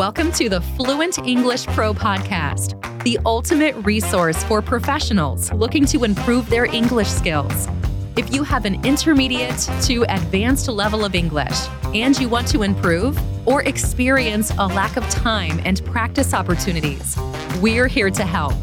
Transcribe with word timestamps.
Welcome 0.00 0.32
to 0.32 0.48
the 0.48 0.62
Fluent 0.62 1.18
English 1.26 1.66
Pro 1.66 1.92
Podcast, 1.92 3.02
the 3.04 3.18
ultimate 3.26 3.74
resource 3.84 4.42
for 4.44 4.62
professionals 4.62 5.52
looking 5.52 5.84
to 5.84 6.04
improve 6.04 6.48
their 6.48 6.64
English 6.64 7.08
skills. 7.08 7.68
If 8.16 8.32
you 8.32 8.42
have 8.42 8.64
an 8.64 8.82
intermediate 8.86 9.58
to 9.82 10.06
advanced 10.08 10.68
level 10.68 11.04
of 11.04 11.14
English 11.14 11.68
and 11.92 12.18
you 12.18 12.30
want 12.30 12.48
to 12.48 12.62
improve 12.62 13.20
or 13.46 13.60
experience 13.64 14.50
a 14.52 14.66
lack 14.68 14.96
of 14.96 15.06
time 15.10 15.60
and 15.66 15.84
practice 15.84 16.32
opportunities, 16.32 17.18
we're 17.60 17.86
here 17.86 18.08
to 18.08 18.24
help. 18.24 18.54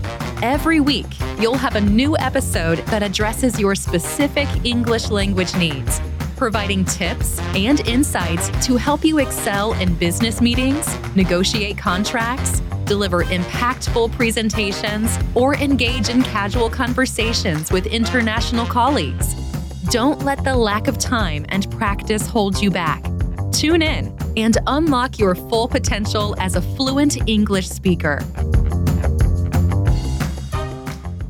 Every 0.41 0.79
week, 0.79 1.05
you'll 1.39 1.55
have 1.55 1.75
a 1.75 1.81
new 1.81 2.17
episode 2.17 2.79
that 2.87 3.03
addresses 3.03 3.59
your 3.59 3.75
specific 3.75 4.47
English 4.65 5.11
language 5.11 5.55
needs 5.55 6.01
providing 6.37 6.85
tips 6.85 7.39
and 7.55 7.81
insights 7.87 8.49
to 8.65 8.77
help 8.77 9.03
you 9.03 9.17
excel 9.17 9.73
in 9.73 9.93
business 9.95 10.39
meetings, 10.39 10.87
negotiate 11.17 11.77
contracts, 11.77 12.61
deliver 12.85 13.25
impactful 13.25 14.13
presentations, 14.13 15.17
or 15.35 15.55
engage 15.55 16.07
in 16.07 16.23
casual 16.23 16.69
conversations 16.69 17.69
with 17.69 17.85
international 17.87 18.65
colleagues. 18.65 19.33
Don't 19.89 20.23
let 20.23 20.41
the 20.45 20.55
lack 20.55 20.87
of 20.87 20.97
time 20.97 21.45
and 21.49 21.69
practice 21.71 22.25
hold 22.25 22.61
you 22.61 22.71
back. 22.71 23.03
Tune 23.51 23.81
in 23.81 24.15
and 24.37 24.57
unlock 24.67 25.17
your 25.19 25.35
full 25.35 25.67
potential 25.67 26.35
as 26.39 26.55
a 26.55 26.61
fluent 26.61 27.17
English 27.27 27.67
speaker. 27.67 28.21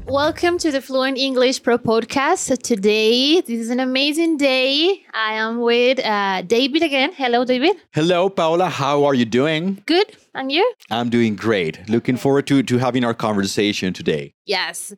Welcome 0.10 0.58
to 0.60 0.72
the 0.72 0.82
Fluent 0.82 1.18
English 1.18 1.62
Pro 1.64 1.78
podcast. 1.78 2.62
Today, 2.64 3.42
this 3.42 3.60
is 3.60 3.70
an 3.70 3.80
amazing 3.82 4.38
day. 4.38 5.04
I 5.14 5.34
am 5.34 5.60
with 5.60 6.00
uh, 6.00 6.44
David 6.44 6.82
again. 6.82 7.12
Hello, 7.14 7.44
David. 7.44 7.76
Hello, 7.94 8.30
Paola. 8.30 8.70
How 8.70 9.04
are 9.04 9.14
you 9.14 9.26
doing? 9.26 9.84
Good. 9.86 10.16
And 10.34 10.50
you? 10.52 10.74
I'm 10.90 11.10
doing 11.10 11.36
great. 11.36 11.88
Looking 11.90 12.16
forward 12.16 12.48
to, 12.48 12.64
to 12.64 12.78
having 12.78 13.04
our 13.04 13.14
conversation 13.14 13.92
today. 13.94 14.34
Yes. 14.46 14.94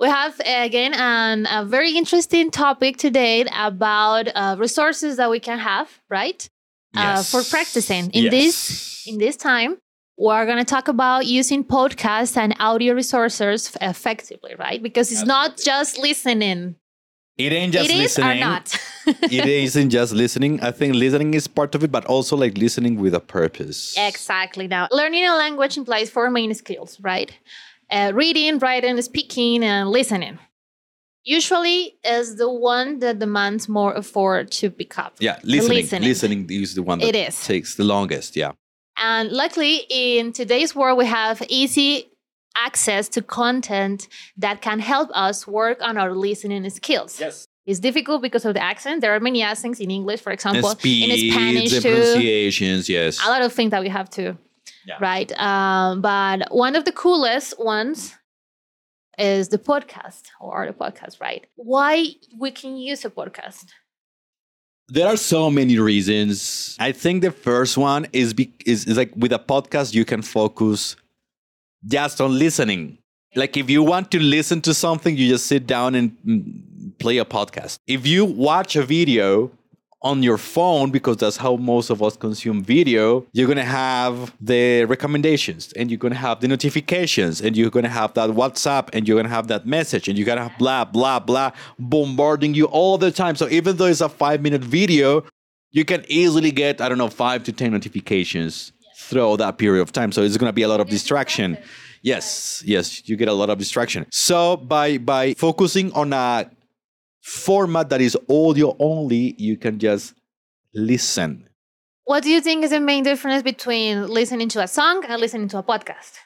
We 0.00 0.08
have 0.08 0.40
again 0.44 0.92
an, 0.94 1.46
a 1.50 1.64
very 1.64 1.96
interesting 1.96 2.50
topic 2.50 2.96
today 2.96 3.44
about 3.54 4.28
uh, 4.34 4.56
resources 4.58 5.16
that 5.18 5.30
we 5.30 5.38
can 5.40 5.58
have, 5.58 5.88
right? 6.10 6.48
Yes. 6.94 7.32
Uh, 7.34 7.38
for 7.42 7.48
practicing 7.48 8.10
in 8.10 8.24
Yes. 8.24 8.32
this 8.32 9.04
in 9.06 9.18
this 9.18 9.36
time. 9.36 9.78
We're 10.18 10.46
going 10.46 10.58
to 10.58 10.64
talk 10.64 10.88
about 10.88 11.26
using 11.26 11.62
podcasts 11.62 12.36
and 12.36 12.54
audio 12.58 12.92
resources 12.94 13.76
effectively, 13.80 14.56
right? 14.58 14.82
Because 14.82 15.12
it's 15.12 15.24
not 15.24 15.56
just 15.56 15.96
listening. 15.96 16.74
It 17.36 17.52
ain't 17.52 17.72
just 17.72 17.88
it 17.88 17.94
is 17.94 18.00
listening. 18.00 18.38
or 18.38 18.40
not. 18.40 18.76
it 19.06 19.46
isn't 19.46 19.90
just 19.90 20.12
listening. 20.12 20.60
I 20.60 20.72
think 20.72 20.96
listening 20.96 21.34
is 21.34 21.46
part 21.46 21.76
of 21.76 21.84
it, 21.84 21.92
but 21.92 22.04
also 22.06 22.36
like 22.36 22.58
listening 22.58 22.98
with 22.98 23.14
a 23.14 23.20
purpose. 23.20 23.94
Exactly. 23.96 24.66
Now, 24.66 24.88
learning 24.90 25.24
a 25.24 25.36
language 25.36 25.76
implies 25.76 26.10
four 26.10 26.30
main 26.30 26.52
skills, 26.54 26.98
right? 27.00 27.32
Uh, 27.88 28.10
reading, 28.12 28.58
writing, 28.58 29.00
speaking, 29.02 29.62
and 29.62 29.88
listening. 29.88 30.40
Usually, 31.22 31.96
is 32.02 32.36
the 32.36 32.50
one 32.50 32.98
that 32.98 33.20
demands 33.20 33.68
more 33.68 33.96
effort 33.96 34.50
to 34.52 34.70
pick 34.70 34.98
up. 34.98 35.14
Yeah, 35.20 35.38
listening. 35.44 35.76
listening. 35.76 36.02
Listening, 36.08 36.50
is 36.50 36.74
the 36.74 36.82
one 36.82 36.98
that 36.98 37.08
It 37.08 37.14
is. 37.14 37.46
takes 37.46 37.76
the 37.76 37.84
longest. 37.84 38.34
Yeah. 38.34 38.52
And 38.98 39.30
luckily, 39.30 39.86
in 39.88 40.32
today's 40.32 40.74
world, 40.74 40.98
we 40.98 41.06
have 41.06 41.42
easy 41.48 42.10
access 42.56 43.08
to 43.10 43.22
content 43.22 44.08
that 44.36 44.60
can 44.62 44.80
help 44.80 45.10
us 45.14 45.46
work 45.46 45.78
on 45.80 45.96
our 45.96 46.12
listening 46.12 46.68
skills. 46.70 47.20
Yes. 47.20 47.46
It's 47.66 47.78
difficult 47.80 48.22
because 48.22 48.44
of 48.46 48.54
the 48.54 48.62
accent. 48.62 49.02
There 49.02 49.14
are 49.14 49.20
many 49.20 49.42
accents 49.42 49.78
in 49.78 49.90
English, 49.90 50.20
for 50.22 50.30
And 50.30 50.34
example, 50.40 50.70
speeds, 50.70 51.12
in 51.22 51.30
Spanish 51.32 51.72
and 51.74 51.82
too. 51.82 51.90
pronunciations. 51.90 52.88
Yes. 52.88 53.18
a 53.24 53.28
lot 53.28 53.42
of 53.42 53.52
things 53.52 53.70
that 53.72 53.82
we 53.82 53.90
have 53.90 54.08
to 54.18 54.36
Yeah. 54.86 54.96
right 55.00 55.30
um, 55.38 56.00
but 56.00 56.48
one 56.50 56.74
of 56.76 56.84
the 56.86 56.92
coolest 56.92 57.58
ones 57.60 58.14
is 59.18 59.48
the 59.50 59.58
podcast 59.58 60.22
or 60.40 60.66
the 60.66 60.72
podcast 60.72 61.20
right 61.20 61.42
why 61.56 61.92
we 62.42 62.50
can 62.50 62.76
use 62.90 63.04
a 63.04 63.10
podcast 63.10 63.66
There 64.90 65.06
are 65.06 65.16
so 65.16 65.50
many 65.50 65.78
reasons. 65.78 66.76
I 66.78 66.92
think 66.92 67.22
the 67.22 67.30
first 67.30 67.76
one 67.76 68.06
is, 68.12 68.32
be, 68.32 68.52
is 68.64 68.86
is 68.86 68.96
like 68.96 69.12
with 69.14 69.32
a 69.32 69.38
podcast 69.38 69.94
you 69.94 70.04
can 70.04 70.22
focus 70.22 70.96
just 71.86 72.20
on 72.20 72.38
listening. 72.38 72.98
Like 73.34 73.56
if 73.58 73.68
you 73.68 73.82
want 73.82 74.10
to 74.12 74.18
listen 74.18 74.62
to 74.62 74.72
something, 74.72 75.14
you 75.16 75.28
just 75.28 75.46
sit 75.46 75.66
down 75.66 75.94
and 75.94 76.16
mm, 76.26 76.98
play 76.98 77.18
a 77.18 77.26
podcast. 77.26 77.78
If 77.86 78.06
you 78.06 78.24
watch 78.24 78.76
a 78.76 78.82
video 78.82 79.50
on 80.02 80.22
your 80.22 80.38
phone 80.38 80.90
because 80.90 81.16
that's 81.16 81.36
how 81.36 81.56
most 81.56 81.90
of 81.90 82.02
us 82.02 82.16
consume 82.16 82.62
video, 82.62 83.26
you're 83.32 83.46
going 83.46 83.58
to 83.58 83.64
have 83.64 84.32
the 84.40 84.84
recommendations 84.84 85.72
and 85.72 85.90
you're 85.90 85.98
going 85.98 86.12
to 86.12 86.18
have 86.18 86.40
the 86.40 86.46
notifications 86.46 87.40
and 87.40 87.56
you're 87.56 87.70
going 87.70 87.84
to 87.84 87.90
have 87.90 88.14
that 88.14 88.30
WhatsApp 88.30 88.90
and 88.92 89.08
you're 89.08 89.16
going 89.16 89.26
to 89.26 89.34
have 89.34 89.48
that 89.48 89.66
message 89.66 90.08
and 90.08 90.16
you're 90.16 90.26
going 90.26 90.38
to 90.38 90.44
have 90.44 90.58
blah, 90.58 90.84
blah, 90.84 91.18
blah 91.18 91.50
bombarding 91.78 92.54
you 92.54 92.66
all 92.66 92.96
the 92.96 93.10
time. 93.10 93.34
So 93.34 93.48
even 93.48 93.76
though 93.76 93.86
it's 93.86 94.00
a 94.00 94.08
five 94.08 94.40
minute 94.40 94.62
video, 94.62 95.24
you 95.70 95.84
can 95.84 96.04
easily 96.08 96.52
get, 96.52 96.80
I 96.80 96.88
don't 96.88 96.98
know, 96.98 97.08
five 97.08 97.42
to 97.44 97.52
10 97.52 97.72
notifications 97.72 98.72
throughout 98.96 99.36
that 99.36 99.58
period 99.58 99.82
of 99.82 99.92
time. 99.92 100.12
So 100.12 100.22
it's 100.22 100.36
going 100.36 100.48
to 100.48 100.54
be 100.54 100.62
a 100.62 100.68
lot 100.68 100.80
of 100.80 100.88
distraction. 100.88 101.58
Yes, 102.02 102.62
yes, 102.64 103.08
you 103.08 103.16
get 103.16 103.28
a 103.28 103.32
lot 103.32 103.50
of 103.50 103.58
distraction. 103.58 104.06
So 104.10 104.56
by 104.56 104.98
by 104.98 105.34
focusing 105.34 105.92
on 105.92 106.12
a 106.12 106.48
format 107.22 107.88
that 107.90 108.00
is 108.00 108.16
audio 108.28 108.76
only, 108.78 109.34
you 109.38 109.56
can 109.56 109.78
just 109.78 110.14
listen. 110.74 111.48
what 112.04 112.22
do 112.22 112.30
you 112.30 112.40
think 112.40 112.64
is 112.64 112.70
the 112.70 112.80
main 112.80 113.04
difference 113.04 113.42
between 113.42 114.06
listening 114.06 114.48
to 114.48 114.60
a 114.62 114.68
song 114.68 115.04
and 115.06 115.20
listening 115.20 115.48
to 115.48 115.58
a 115.58 115.62
podcast 115.62 116.18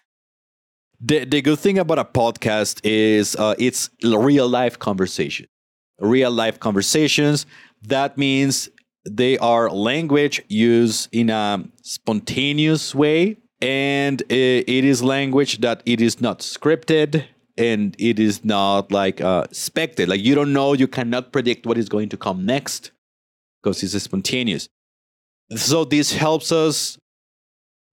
The, 1.05 1.25
the 1.25 1.43
good 1.43 1.59
thing 1.59 1.79
about 1.79 1.99
a 1.99 2.05
podcast 2.05 2.81
is 2.85 3.35
uh, 3.35 3.55
it's 3.59 3.91
real 4.05 4.49
life 4.49 4.79
conversation. 4.79 5.47
Real 5.99 6.31
life 6.31 6.61
conversations. 6.61 7.45
That 7.83 8.17
means 8.17 8.69
they 9.11 9.37
are 9.39 9.69
language 9.69 10.43
used 10.49 11.09
in 11.11 11.29
a 11.31 11.65
spontaneous 11.83 12.95
way, 12.95 13.39
and 13.61 14.23
it 14.29 14.85
is 14.85 15.03
language 15.03 15.59
that 15.61 15.83
it 15.87 16.01
is 16.01 16.21
not 16.21 16.39
scripted 16.39 17.25
and 17.57 17.95
it 17.99 18.19
is 18.19 18.45
not 18.45 18.91
like 18.93 19.21
uh, 19.21 19.45
expected. 19.51 20.09
Like 20.09 20.23
you 20.23 20.35
don't 20.35 20.53
know, 20.53 20.73
you 20.73 20.89
cannot 20.89 21.33
predict 21.33 21.67
what 21.67 21.79
is 21.79 21.89
going 21.89 22.09
to 22.11 22.17
come 22.17 22.45
next 22.47 22.91
because 23.63 23.83
it's 23.83 24.01
spontaneous. 24.03 24.69
So 25.57 25.85
this 25.85 26.13
helps 26.13 26.51
us 26.53 26.99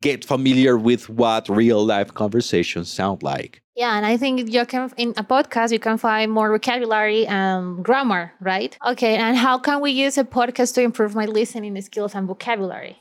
get 0.02 0.24
familiar 0.24 0.78
with 0.78 1.10
what 1.10 1.50
real 1.50 1.86
life 1.86 2.14
conversations 2.14 2.90
sound 2.90 3.22
like. 3.22 3.62
yeah 3.76 3.98
and 3.98 4.06
i 4.06 4.16
think 4.16 4.50
you 4.56 4.66
can 4.66 4.90
in 4.96 5.10
a 5.18 5.24
podcast 5.24 5.72
you 5.74 5.80
can 5.88 5.98
find 5.98 6.32
more 6.32 6.50
vocabulary 6.56 7.28
and 7.28 7.84
grammar 7.84 8.32
right 8.40 8.78
okay 8.92 9.16
and 9.18 9.36
how 9.46 9.58
can 9.58 9.82
we 9.82 9.92
use 9.92 10.18
a 10.18 10.24
podcast 10.24 10.74
to 10.76 10.82
improve 10.82 11.16
my 11.16 11.26
listening 11.26 11.76
skills 11.82 12.16
and 12.16 12.28
vocabulary 12.28 12.96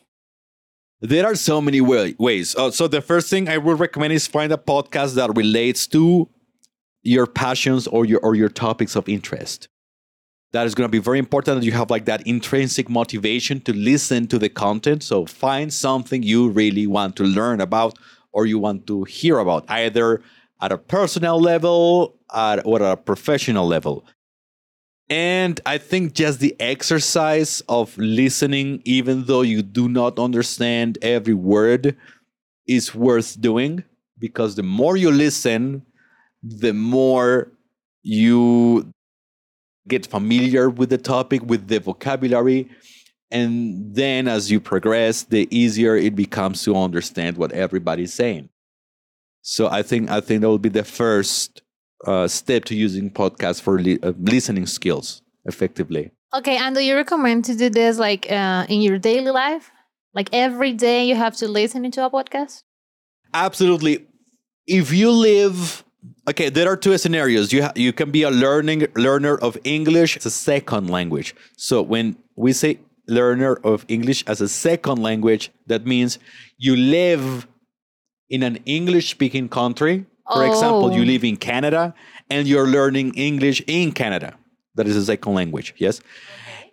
There 1.00 1.24
are 1.30 1.36
so 1.36 1.60
many 1.60 1.80
way- 1.80 2.16
ways. 2.18 2.56
Uh, 2.56 2.70
so 2.78 2.88
the 2.88 3.00
first 3.00 3.30
thing 3.30 3.48
I 3.48 3.58
would 3.58 3.78
recommend 3.78 4.12
is 4.12 4.26
find 4.26 4.50
a 4.52 4.56
podcast 4.72 5.14
that 5.14 5.30
relates 5.36 5.86
to 5.94 6.28
your 7.08 7.26
passions 7.26 7.86
or 7.86 8.04
your 8.04 8.20
or 8.20 8.34
your 8.34 8.48
topics 8.48 8.94
of 8.94 9.08
interest. 9.08 9.68
That 10.52 10.66
is 10.66 10.74
going 10.74 10.86
to 10.86 10.90
be 10.90 10.98
very 10.98 11.18
important 11.18 11.60
that 11.60 11.66
you 11.66 11.72
have 11.72 11.90
like 11.90 12.06
that 12.06 12.26
intrinsic 12.26 12.88
motivation 12.88 13.60
to 13.62 13.72
listen 13.72 14.26
to 14.28 14.38
the 14.38 14.48
content. 14.48 15.02
So 15.02 15.26
find 15.26 15.72
something 15.72 16.22
you 16.22 16.48
really 16.48 16.86
want 16.86 17.16
to 17.16 17.24
learn 17.24 17.60
about 17.60 17.98
or 18.32 18.46
you 18.46 18.58
want 18.58 18.86
to 18.86 19.04
hear 19.04 19.38
about, 19.38 19.64
either 19.68 20.22
at 20.60 20.72
a 20.72 20.78
personal 20.78 21.40
level 21.40 22.16
at, 22.34 22.64
or 22.66 22.82
at 22.82 22.92
a 22.92 22.96
professional 22.96 23.66
level. 23.66 24.04
And 25.10 25.60
I 25.64 25.78
think 25.78 26.14
just 26.14 26.40
the 26.40 26.54
exercise 26.60 27.62
of 27.68 27.96
listening, 27.96 28.82
even 28.84 29.24
though 29.24 29.42
you 29.42 29.62
do 29.62 29.88
not 29.88 30.18
understand 30.18 30.98
every 31.00 31.34
word, 31.34 31.96
is 32.66 32.94
worth 32.94 33.40
doing 33.40 33.84
because 34.18 34.56
the 34.56 34.62
more 34.62 34.96
you 34.96 35.10
listen, 35.10 35.82
the 36.42 36.72
more 36.72 37.52
you 38.02 38.92
get 39.86 40.06
familiar 40.06 40.70
with 40.70 40.90
the 40.90 40.98
topic, 40.98 41.42
with 41.44 41.68
the 41.68 41.80
vocabulary. 41.80 42.68
And 43.30 43.94
then 43.94 44.28
as 44.28 44.50
you 44.50 44.60
progress, 44.60 45.24
the 45.24 45.48
easier 45.50 45.96
it 45.96 46.14
becomes 46.14 46.62
to 46.64 46.76
understand 46.76 47.36
what 47.36 47.52
everybody's 47.52 48.12
saying. 48.12 48.48
So 49.42 49.68
I 49.68 49.82
think 49.82 50.10
I 50.10 50.20
think 50.20 50.42
that 50.42 50.48
will 50.48 50.58
be 50.58 50.68
the 50.68 50.84
first 50.84 51.62
uh, 52.06 52.28
step 52.28 52.64
to 52.66 52.74
using 52.74 53.10
podcasts 53.10 53.60
for 53.60 53.78
li- 53.78 53.98
uh, 54.02 54.12
listening 54.18 54.66
skills 54.66 55.22
effectively. 55.44 56.10
Okay, 56.34 56.56
and 56.56 56.74
do 56.74 56.82
you 56.82 56.94
recommend 56.94 57.44
to 57.46 57.54
do 57.54 57.70
this 57.70 57.98
like 57.98 58.30
uh, 58.30 58.66
in 58.68 58.82
your 58.82 58.98
daily 58.98 59.30
life? 59.30 59.70
Like 60.14 60.28
every 60.32 60.72
day 60.72 61.04
you 61.04 61.14
have 61.14 61.36
to 61.36 61.48
listen 61.48 61.90
to 61.90 62.04
a 62.04 62.10
podcast? 62.10 62.62
Absolutely. 63.32 64.06
If 64.66 64.92
you 64.92 65.10
live, 65.10 65.84
okay, 66.28 66.48
there 66.48 66.68
are 66.70 66.76
two 66.76 66.96
scenarios. 66.98 67.52
You 67.52 67.62
ha- 67.64 67.72
you 67.74 67.92
can 67.92 68.10
be 68.10 68.22
a 68.22 68.30
learning 68.30 68.86
learner 68.96 69.36
of 69.36 69.56
English 69.64 70.16
as 70.16 70.26
a 70.26 70.30
second 70.30 70.88
language. 70.90 71.34
So 71.56 71.82
when 71.82 72.16
we 72.36 72.52
say 72.52 72.78
learner 73.06 73.54
of 73.64 73.84
English 73.88 74.24
as 74.26 74.40
a 74.40 74.48
second 74.48 74.98
language, 75.02 75.50
that 75.66 75.86
means 75.86 76.18
you 76.58 76.76
live 76.76 77.46
in 78.28 78.42
an 78.42 78.58
English 78.66 79.10
speaking 79.10 79.48
country. 79.48 80.04
For 80.32 80.44
example, 80.46 80.92
you 80.92 81.02
Oh. 81.02 81.12
live 81.12 81.24
in 81.24 81.36
Canada 81.38 81.94
and 82.28 82.46
you're 82.46 82.66
learning 82.66 83.14
English 83.14 83.62
in 83.66 83.92
Canada. 83.92 84.34
That 84.74 84.86
is 84.86 84.94
a 84.96 85.04
second 85.04 85.32
language, 85.34 85.74
yes? 85.78 86.00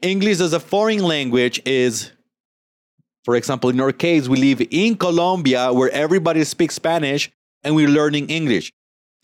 English 0.01 0.41
as 0.41 0.51
a 0.51 0.59
foreign 0.59 1.03
language 1.03 1.61
is, 1.65 2.11
for 3.23 3.35
example, 3.37 3.69
in 3.69 3.79
our 3.79 3.93
case, 3.93 4.27
we 4.27 4.37
live 4.37 4.61
in 4.69 4.95
Colombia 4.97 5.71
where 5.71 5.89
everybody 5.91 6.43
speaks 6.43 6.75
Spanish 6.75 7.31
and 7.63 7.73
we're 7.75 7.87
learning 7.87 8.29
English. 8.29 8.73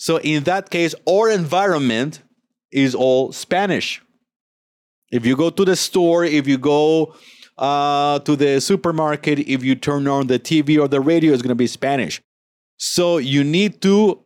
So 0.01 0.17
in 0.17 0.45
that 0.45 0.71
case, 0.71 0.95
our 1.07 1.29
environment 1.29 2.23
is 2.71 2.95
all 2.95 3.31
Spanish. 3.31 4.01
If 5.11 5.27
you 5.27 5.35
go 5.35 5.51
to 5.51 5.63
the 5.63 5.75
store, 5.75 6.25
if 6.25 6.47
you 6.47 6.57
go 6.57 7.13
uh, 7.55 8.17
to 8.17 8.35
the 8.35 8.59
supermarket, 8.61 9.37
if 9.37 9.63
you 9.63 9.75
turn 9.75 10.07
on 10.07 10.25
the 10.25 10.39
TV 10.39 10.81
or 10.81 10.87
the 10.87 10.99
radio, 10.99 11.33
it's 11.33 11.43
going 11.43 11.49
to 11.49 11.63
be 11.67 11.67
Spanish. 11.67 12.19
So 12.77 13.17
you 13.17 13.43
need 13.43 13.79
to 13.83 14.23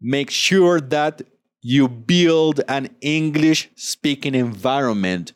make 0.00 0.30
sure 0.30 0.80
that 0.80 1.20
you 1.60 1.86
build 1.86 2.62
an 2.66 2.88
English 3.02 3.68
speaking 3.76 4.34
environment 4.34 5.34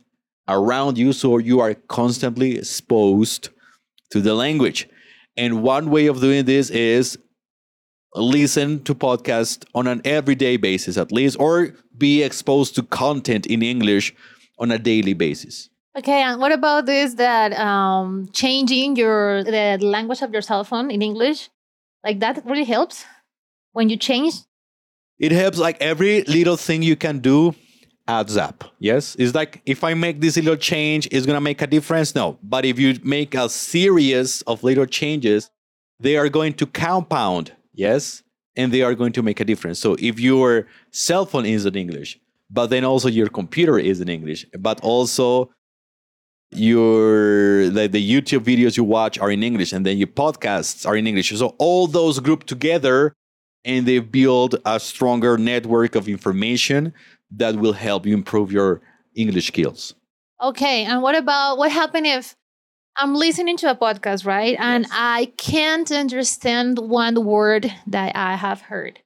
around 0.49 0.97
you 0.97 1.13
so 1.13 1.37
you 1.37 1.61
are 1.61 1.75
constantly 1.75 2.57
exposed 2.57 3.51
to 4.13 4.23
the 4.23 4.33
language. 4.33 4.89
And 5.37 5.63
one 5.63 5.91
way 5.91 6.07
of 6.07 6.23
doing 6.23 6.47
this 6.47 6.71
is 6.71 7.19
listen 8.15 8.83
to 8.85 8.95
podcasts 8.95 9.65
on 9.75 9.87
an 9.87 10.01
everyday 10.05 10.57
basis 10.57 10.97
at 10.97 11.11
least 11.11 11.37
or 11.41 11.75
be 11.97 12.23
exposed 12.23 12.75
to 12.77 12.83
content 12.83 13.47
in 13.47 13.63
English 13.63 14.15
on 14.59 14.71
a 14.71 14.79
daily 14.79 15.15
basis. 15.15 15.71
Okay, 15.97 16.23
and 16.23 16.41
what 16.41 16.51
about 16.51 16.87
this 16.87 17.15
that 17.15 17.53
um, 17.59 18.29
changing 18.33 18.97
your 18.97 19.45
the 19.45 19.79
language 19.81 20.23
of 20.23 20.33
your 20.33 20.43
cell 20.43 20.65
phone 20.65 20.91
in 20.91 21.03
English, 21.03 21.51
like 22.03 22.19
that 22.21 22.45
really 22.45 22.65
helps 22.65 23.05
when 23.73 23.89
you 23.89 23.97
change? 23.97 24.35
It 25.19 25.31
helps 25.31 25.59
like 25.59 25.81
every 25.81 26.23
little 26.23 26.57
thing 26.57 26.83
you 26.83 26.97
can 26.97 27.21
do 27.21 27.55
adds 28.09 28.37
up. 28.37 28.65
Yes. 28.81 29.15
It's 29.19 29.35
like 29.35 29.63
if 29.67 29.85
I 29.85 29.95
make 29.95 30.21
this 30.21 30.37
little 30.37 30.57
change, 30.57 31.09
it's 31.11 31.27
gonna 31.27 31.41
make 31.41 31.63
a 31.63 31.67
difference. 31.67 32.15
No. 32.15 32.39
But 32.43 32.65
if 32.65 32.79
you 32.79 32.99
make 33.05 33.35
a 33.35 33.49
series 33.49 34.43
of 34.43 34.65
little 34.65 34.87
changes, 34.87 35.51
they 36.01 36.17
are 36.17 36.29
going 36.29 36.55
to 36.55 36.67
compound, 36.67 37.53
yes, 37.75 38.23
and 38.57 38.73
they 38.73 38.83
are 38.83 38.95
going 38.95 39.13
to 39.13 39.23
make 39.23 39.41
a 39.41 39.45
difference. 39.45 39.79
So 39.79 39.97
if 39.99 40.19
your 40.19 40.67
cell 40.91 41.27
phone 41.27 41.47
is 41.47 41.67
in 41.67 41.75
English, 41.75 42.19
but 42.51 42.69
then 42.69 42.85
also 42.85 43.09
your 43.09 43.29
computer 43.29 43.79
is 43.79 44.01
in 44.01 44.09
English, 44.09 44.47
but 44.59 44.81
also 44.81 45.51
your 46.51 47.69
the, 47.71 47.89
the 47.89 48.11
YouTube 48.13 48.45
videos 48.45 48.77
you 48.77 48.85
watch 48.85 49.19
are 49.19 49.31
in 49.31 49.43
English, 49.43 49.73
and 49.73 49.85
then 49.85 49.99
your 49.99 50.07
podcasts 50.09 50.87
are 50.87 50.97
in 50.97 51.07
English. 51.07 51.37
So 51.37 51.55
all 51.59 51.87
those 51.87 52.21
group 52.21 52.45
together 52.45 53.15
and 53.65 53.87
they 53.87 53.99
build 53.99 54.57
a 54.65 54.79
stronger 54.79 55.39
network 55.39 55.95
of 55.95 56.09
information 56.09 56.93
that 57.31 57.57
will 57.57 57.73
help 57.73 58.07
you 58.07 58.15
improve 58.15 58.53
your 58.53 58.83
English 59.17 59.47
skills. 59.47 59.95
Okay, 60.43 60.85
and 60.85 61.03
what 61.03 61.17
about 61.17 61.57
what 61.57 61.73
happened 61.73 62.07
if 62.07 62.37
I'm 62.97 63.15
listening 63.15 63.57
to 63.59 63.71
a 63.71 63.75
podcast, 63.75 64.25
right? 64.25 64.57
And 64.59 64.87
I 64.93 65.33
can't 65.37 65.91
understand 65.91 66.79
one 66.79 67.25
word 67.25 67.73
that 67.89 68.15
I 68.15 68.37
have 68.37 68.61
heard. 68.63 69.01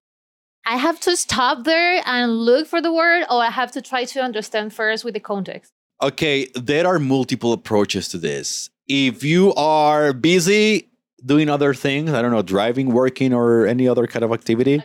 I 0.66 0.76
have 0.76 1.00
to 1.00 1.16
stop 1.16 1.64
there 1.64 2.02
and 2.04 2.30
look 2.30 2.66
for 2.66 2.82
the 2.82 2.92
word, 2.92 3.24
or 3.30 3.42
I 3.42 3.50
have 3.50 3.72
to 3.72 3.80
try 3.80 4.04
to 4.04 4.20
understand 4.20 4.74
first 4.74 5.04
with 5.04 5.14
the 5.14 5.20
context. 5.20 5.72
Okay, 6.02 6.48
there 6.54 6.86
are 6.86 6.98
multiple 6.98 7.54
approaches 7.54 8.08
to 8.08 8.18
this. 8.18 8.68
If 8.86 9.24
you 9.24 9.54
are 9.54 10.12
busy 10.12 10.90
doing 11.24 11.48
other 11.48 11.72
things, 11.72 12.12
I 12.12 12.20
don't 12.20 12.30
know, 12.30 12.42
driving, 12.42 12.90
working, 12.90 13.32
or 13.32 13.66
any 13.66 13.88
other 13.88 14.06
kind 14.06 14.22
of 14.22 14.32
activity, 14.32 14.82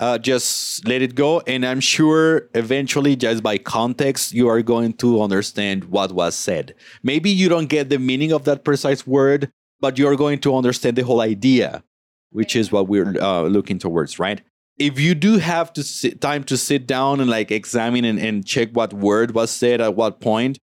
uh, 0.00 0.18
just 0.18 0.86
let 0.86 1.02
it 1.02 1.14
go. 1.14 1.40
And 1.46 1.64
I'm 1.66 1.80
sure 1.80 2.48
eventually, 2.54 3.16
just 3.16 3.42
by 3.42 3.58
context, 3.58 4.32
you 4.32 4.48
are 4.48 4.62
going 4.62 4.92
to 4.94 5.22
understand 5.22 5.84
what 5.84 6.12
was 6.12 6.34
said. 6.34 6.74
Maybe 7.02 7.30
you 7.30 7.48
don't 7.48 7.66
get 7.66 7.88
the 7.88 7.98
meaning 7.98 8.32
of 8.32 8.44
that 8.44 8.64
precise 8.64 9.06
word, 9.06 9.50
but 9.80 9.98
you're 9.98 10.16
going 10.16 10.38
to 10.40 10.56
understand 10.56 10.96
the 10.96 11.04
whole 11.04 11.20
idea, 11.20 11.82
which 12.30 12.54
is 12.54 12.70
what 12.70 12.88
we're 12.88 13.20
uh, 13.20 13.42
looking 13.42 13.78
towards, 13.78 14.18
right? 14.18 14.40
If 14.78 15.00
you 15.00 15.16
do 15.16 15.38
have 15.38 15.72
to 15.72 15.82
sit, 15.82 16.20
time 16.20 16.44
to 16.44 16.56
sit 16.56 16.86
down 16.86 17.20
and 17.20 17.28
like 17.28 17.50
examine 17.50 18.04
and, 18.04 18.18
and 18.20 18.46
check 18.46 18.70
what 18.72 18.92
word 18.92 19.34
was 19.34 19.50
said 19.50 19.80
at 19.80 19.96
what 19.96 20.20
point, 20.20 20.58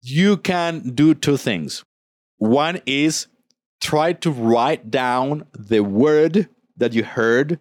you 0.00 0.38
can 0.38 0.94
do 0.94 1.14
two 1.14 1.36
things. 1.36 1.84
One 2.38 2.80
is 2.86 3.26
try 3.82 4.14
to 4.14 4.30
write 4.30 4.90
down 4.90 5.44
the 5.52 5.80
word 5.80 6.48
that 6.76 6.94
you 6.94 7.04
heard. 7.04 7.58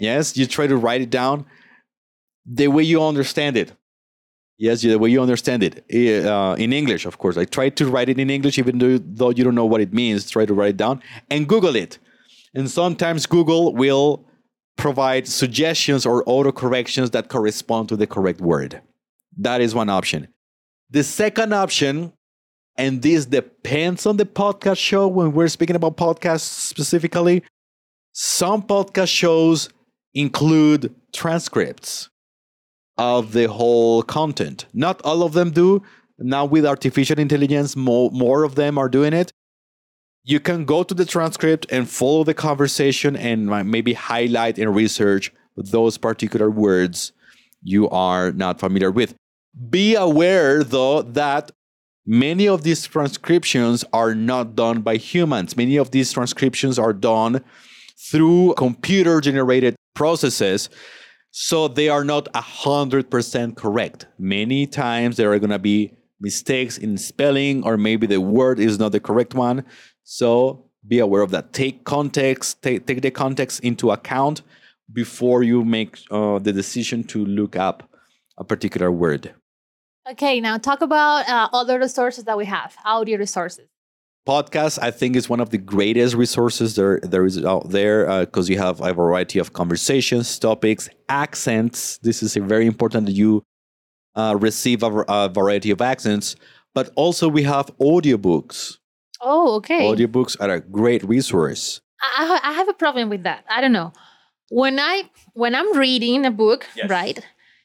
Yes, 0.00 0.36
you 0.36 0.46
try 0.46 0.66
to 0.66 0.76
write 0.76 1.02
it 1.02 1.10
down 1.10 1.44
the 2.46 2.68
way 2.68 2.82
you 2.82 3.02
understand 3.04 3.56
it. 3.56 3.72
Yes, 4.56 4.80
the 4.82 4.98
way 4.98 5.10
you 5.10 5.20
understand 5.22 5.62
it 5.62 5.84
uh, 6.26 6.56
in 6.58 6.72
English, 6.72 7.04
of 7.06 7.18
course. 7.18 7.36
I 7.36 7.44
try 7.44 7.68
to 7.68 7.86
write 7.86 8.08
it 8.08 8.18
in 8.18 8.28
English, 8.30 8.58
even 8.58 8.78
though, 8.78 8.98
though 8.98 9.30
you 9.30 9.44
don't 9.44 9.54
know 9.54 9.66
what 9.66 9.80
it 9.80 9.92
means. 9.92 10.28
Try 10.28 10.46
to 10.46 10.54
write 10.54 10.70
it 10.70 10.76
down 10.76 11.02
and 11.30 11.46
Google 11.46 11.76
it. 11.76 11.98
And 12.54 12.70
sometimes 12.70 13.26
Google 13.26 13.74
will 13.74 14.24
provide 14.76 15.28
suggestions 15.28 16.06
or 16.06 16.24
auto 16.26 16.50
corrections 16.50 17.10
that 17.10 17.28
correspond 17.28 17.90
to 17.90 17.96
the 17.96 18.06
correct 18.06 18.40
word. 18.40 18.80
That 19.36 19.60
is 19.60 19.74
one 19.74 19.90
option. 19.90 20.28
The 20.90 21.04
second 21.04 21.52
option, 21.52 22.12
and 22.76 23.02
this 23.02 23.26
depends 23.26 24.06
on 24.06 24.16
the 24.16 24.24
podcast 24.24 24.78
show 24.78 25.06
when 25.08 25.32
we're 25.32 25.48
speaking 25.48 25.76
about 25.76 25.98
podcasts 25.98 26.40
specifically, 26.40 27.44
some 28.12 28.62
podcast 28.62 29.08
shows 29.08 29.68
include 30.14 30.94
transcripts 31.12 32.10
of 32.98 33.32
the 33.32 33.48
whole 33.48 34.02
content. 34.02 34.66
Not 34.72 35.00
all 35.02 35.22
of 35.22 35.32
them 35.32 35.50
do. 35.50 35.82
Now, 36.18 36.44
with 36.44 36.66
artificial 36.66 37.18
intelligence, 37.18 37.76
more, 37.76 38.10
more 38.10 38.44
of 38.44 38.54
them 38.54 38.76
are 38.76 38.88
doing 38.88 39.12
it. 39.12 39.32
You 40.22 40.38
can 40.38 40.66
go 40.66 40.82
to 40.82 40.92
the 40.92 41.06
transcript 41.06 41.66
and 41.70 41.88
follow 41.88 42.24
the 42.24 42.34
conversation 42.34 43.16
and 43.16 43.46
maybe 43.70 43.94
highlight 43.94 44.58
and 44.58 44.74
research 44.74 45.32
those 45.56 45.96
particular 45.96 46.50
words 46.50 47.12
you 47.62 47.88
are 47.88 48.32
not 48.32 48.60
familiar 48.60 48.90
with. 48.90 49.14
Be 49.70 49.94
aware, 49.94 50.62
though, 50.62 51.02
that 51.02 51.50
many 52.06 52.46
of 52.48 52.62
these 52.62 52.86
transcriptions 52.86 53.84
are 53.92 54.14
not 54.14 54.54
done 54.54 54.82
by 54.82 54.96
humans. 54.96 55.56
Many 55.56 55.76
of 55.76 55.90
these 55.90 56.12
transcriptions 56.12 56.78
are 56.78 56.92
done 56.92 57.42
through 57.98 58.54
computer 58.56 59.20
generated 59.20 59.74
processes. 60.00 60.70
So 61.30 61.68
they 61.68 61.90
are 61.90 62.04
not 62.04 62.24
100% 62.32 63.54
correct. 63.54 64.06
Many 64.18 64.66
times 64.66 65.18
there 65.18 65.30
are 65.30 65.38
going 65.38 65.50
to 65.50 65.58
be 65.58 65.92
mistakes 66.18 66.78
in 66.78 66.96
spelling, 66.96 67.62
or 67.64 67.76
maybe 67.76 68.06
the 68.06 68.18
word 68.38 68.58
is 68.58 68.78
not 68.78 68.92
the 68.92 69.00
correct 69.08 69.34
one. 69.34 69.62
So 70.04 70.64
be 70.88 71.00
aware 71.00 71.20
of 71.20 71.32
that. 71.32 71.52
Take 71.52 71.84
context, 71.84 72.62
take, 72.62 72.86
take 72.86 73.02
the 73.02 73.10
context 73.10 73.60
into 73.60 73.90
account 73.90 74.40
before 74.90 75.42
you 75.42 75.66
make 75.66 75.98
uh, 76.10 76.38
the 76.38 76.52
decision 76.54 77.04
to 77.12 77.18
look 77.26 77.54
up 77.54 77.76
a 78.38 78.44
particular 78.44 78.90
word. 78.90 79.34
Okay, 80.10 80.40
now 80.40 80.56
talk 80.56 80.80
about 80.80 81.28
uh, 81.28 81.50
other 81.52 81.78
resources 81.78 82.24
that 82.24 82.38
we 82.38 82.46
have, 82.46 82.74
audio 82.86 83.18
resources. 83.18 83.68
Podcast, 84.26 84.78
I 84.82 84.90
think, 84.90 85.16
is 85.16 85.28
one 85.28 85.40
of 85.40 85.50
the 85.50 85.58
greatest 85.58 86.14
resources 86.14 86.76
there 86.76 87.00
there 87.02 87.24
is 87.24 87.42
out 87.44 87.70
there 87.70 88.20
because 88.26 88.48
uh, 88.48 88.52
you 88.52 88.58
have 88.58 88.80
a 88.80 88.92
variety 88.92 89.38
of 89.38 89.52
conversations, 89.54 90.38
topics, 90.38 90.88
accents. 91.08 91.98
This 91.98 92.22
is 92.22 92.36
very 92.36 92.66
important 92.66 93.06
that 93.06 93.12
you 93.12 93.42
uh, 94.14 94.36
receive 94.38 94.82
a, 94.82 94.90
a 95.08 95.28
variety 95.30 95.70
of 95.70 95.80
accents. 95.80 96.36
But 96.74 96.90
also, 96.96 97.28
we 97.28 97.42
have 97.44 97.66
audiobooks. 97.78 98.76
Oh, 99.22 99.54
okay. 99.56 99.86
Audiobooks 99.90 100.36
are 100.40 100.50
a 100.50 100.60
great 100.60 101.02
resource. 101.04 101.80
I, 102.00 102.40
I 102.42 102.52
have 102.52 102.68
a 102.68 102.74
problem 102.74 103.08
with 103.08 103.22
that. 103.24 103.44
I 103.48 103.60
don't 103.60 103.72
know. 103.72 103.92
When 104.50 104.78
I 104.78 105.04
when 105.32 105.54
I'm 105.54 105.76
reading 105.76 106.26
a 106.26 106.30
book, 106.30 106.66
Yes. 106.76 106.90
right, 106.90 107.18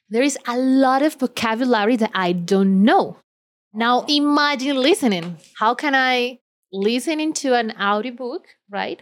there 0.09 0.23
is 0.23 0.37
a 0.47 0.57
lot 0.57 1.01
of 1.01 1.15
vocabulary 1.15 1.97
that 1.97 2.11
I 2.13 2.31
don't 2.31 2.83
know. 2.83 3.17
Now 3.73 4.05
imagine 4.07 4.77
listening. 4.77 5.37
How 5.59 5.73
can 5.75 5.93
I 5.95 6.39
listen 6.75 7.33
to 7.33 7.55
an 7.55 7.73
audiobook, 7.79 8.45
right, 8.69 9.01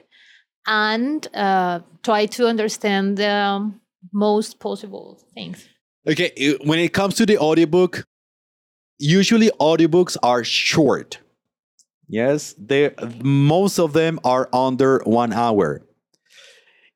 and 0.68 1.28
uh, 1.34 1.80
try 2.04 2.26
to 2.28 2.48
understand 2.48 3.18
the 3.18 3.72
most 4.12 4.60
possible 4.60 5.20
things? 5.34 5.68
Okay, 6.08 6.58
when 6.64 6.80
it 6.80 6.94
comes 6.94 7.16
to 7.16 7.26
the 7.26 7.38
audiobook, 7.38 8.06
usually 9.00 9.50
audiobooks 9.60 10.18
are 10.22 10.44
short. 10.44 11.20
Yes, 12.08 12.54
they 12.58 12.92
most 13.24 13.80
of 13.80 13.94
them 13.94 14.20
are 14.24 14.50
under 14.54 15.02
one 15.06 15.34
hour. 15.34 15.82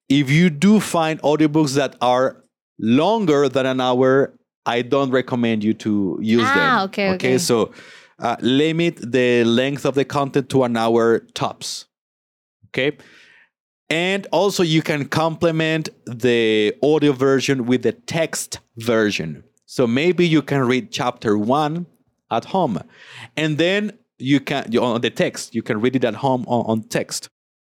If 0.10 0.30
you 0.30 0.50
do 0.50 0.80
find 0.80 1.22
audiobooks 1.22 1.76
that 1.76 1.96
are 2.02 2.44
longer 2.80 3.50
than 3.50 3.66
an 3.66 3.82
hour, 3.82 4.34
I 4.66 4.82
don't 4.82 5.12
recommend 5.12 5.64
you 5.64 5.74
to 5.76 6.20
use 6.22 6.44
them. 6.44 6.52
Ah, 6.54 6.84
okay, 6.84 7.14
okay. 7.14 7.38
So 7.38 7.72
uh, 8.20 8.36
limit 8.42 9.12
the 9.12 9.44
length 9.44 9.86
of 9.86 9.96
the 9.96 10.06
content 10.06 10.50
to 10.50 10.64
an 10.64 10.78
hour 10.78 11.20
tops. 11.34 11.86
Okay. 12.68 12.98
And 13.90 14.28
also, 14.32 14.64
you 14.64 14.82
can 14.82 15.08
complement 15.08 15.90
the 16.06 16.76
audio 16.84 17.14
version 17.14 17.66
with 17.66 17.84
the 17.84 17.94
text 17.94 18.60
version. 18.76 19.44
So 19.66 19.88
maybe 19.88 20.28
you 20.28 20.42
can 20.42 20.68
read 20.68 20.92
chapter 20.92 21.38
one 21.38 21.86
at 22.30 22.46
home, 22.46 22.82
and 23.38 23.58
then 23.58 23.94
you 24.18 24.42
can 24.42 24.76
on 24.78 25.00
the 25.02 25.10
text. 25.10 25.56
You 25.56 25.62
can 25.62 25.80
read 25.80 25.96
it 25.96 26.04
at 26.04 26.16
home 26.16 26.44
on, 26.48 26.66
on 26.66 26.84
text. 26.84 27.30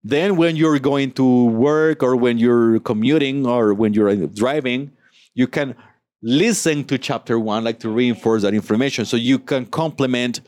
Then, 0.05 0.37
when 0.37 0.57
you're 0.57 0.79
going 0.79 1.13
to 1.13 1.45
work, 1.47 2.03
or 2.03 2.17
when 2.17 2.37
you're 2.37 2.81
commuting, 2.81 3.47
or 3.47 3.73
when 3.73 3.95
you're 3.95 4.27
driving, 4.27 4.91
you 5.35 5.47
can 5.47 5.75
listen 6.23 6.85
to 6.85 6.99
chapter 6.99 7.39
one, 7.39 7.65
like 7.65 7.81
to 7.81 7.91
reinforce 7.91 8.43
that 8.43 8.55
information. 8.55 9.05
So 9.05 9.17
you 9.17 9.39
can 9.39 9.67
complement 9.67 10.41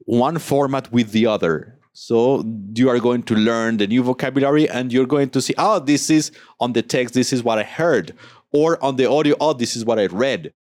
one 0.00 0.38
format 0.38 0.90
with 0.92 1.12
the 1.12 1.26
other. 1.26 1.78
So 1.92 2.44
you 2.74 2.88
are 2.88 3.00
going 3.00 3.24
to 3.24 3.34
learn 3.34 3.78
the 3.78 3.86
new 3.86 4.02
vocabulary 4.02 4.68
and 4.70 4.92
you're 4.92 5.06
going 5.06 5.30
to 5.30 5.42
see, 5.42 5.54
oh, 5.58 5.80
this 5.80 6.10
is 6.10 6.30
on 6.60 6.72
the 6.72 6.82
text, 6.82 7.14
this 7.14 7.32
is 7.32 7.42
what 7.42 7.58
I 7.58 7.64
heard. 7.64 8.14
Or 8.52 8.82
on 8.82 8.96
the 8.96 9.10
audio, 9.10 9.36
oh, 9.40 9.52
this 9.52 9.76
is 9.76 9.84
what 9.84 9.98
I 9.98 10.06
read. 10.06 10.52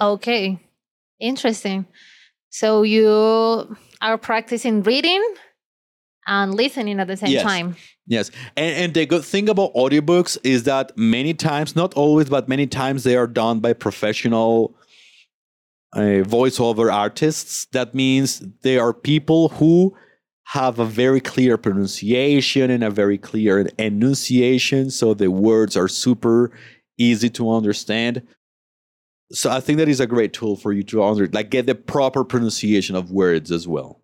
Okay. 0.00 0.58
Interesting. 1.20 1.86
So 2.50 2.82
you 2.82 3.76
are 4.02 4.18
practicing 4.18 4.82
reading 4.82 5.22
and 6.30 6.54
listening 6.54 6.98
at 7.00 7.08
the 7.08 7.16
same 7.16 7.30
Yes. 7.30 7.42
time. 7.42 7.76
Yes. 8.06 8.30
And, 8.56 8.76
and 8.84 8.94
the 8.94 9.04
good 9.04 9.24
thing 9.24 9.48
about 9.48 9.74
audiobooks 9.74 10.38
is 10.44 10.62
that 10.62 10.96
many 10.96 11.34
times, 11.34 11.76
not 11.76 11.92
always, 11.94 12.30
but 12.30 12.48
many 12.48 12.66
times 12.66 13.04
they 13.04 13.16
are 13.16 13.26
done 13.26 13.60
by 13.60 13.72
professional 13.74 14.74
uh, 15.92 16.22
voiceover 16.24 16.92
artists. 16.92 17.66
That 17.72 17.94
means 17.94 18.42
they 18.62 18.78
are 18.78 18.94
people 18.94 19.48
who 19.48 19.94
have 20.44 20.78
a 20.78 20.84
very 20.84 21.20
clear 21.20 21.56
pronunciation 21.58 22.70
and 22.70 22.82
a 22.82 22.90
very 22.90 23.18
clear 23.18 23.68
enunciation. 23.78 24.90
So 24.90 25.14
the 25.14 25.30
words 25.30 25.76
are 25.76 25.88
super 25.88 26.50
easy 26.96 27.30
to 27.30 27.50
understand. 27.50 28.22
So 29.32 29.50
I 29.50 29.60
think 29.60 29.78
that 29.78 29.88
is 29.88 30.00
a 30.00 30.06
great 30.06 30.32
tool 30.32 30.56
for 30.56 30.72
you 30.72 30.82
to 30.84 31.02
under, 31.04 31.28
like 31.28 31.50
get 31.50 31.66
the 31.66 31.74
proper 31.74 32.24
pronunciation 32.24 32.96
of 32.96 33.10
words 33.12 33.52
as 33.52 33.66
well. 33.68 33.99